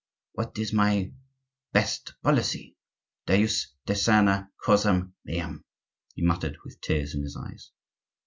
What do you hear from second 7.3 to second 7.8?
eyes.